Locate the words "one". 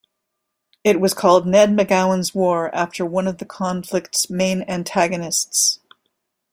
3.05-3.27